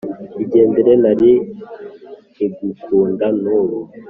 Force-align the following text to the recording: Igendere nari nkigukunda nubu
Igendere 0.43 0.91
nari 1.03 1.31
nkigukunda 2.31 3.25
nubu 3.41 3.79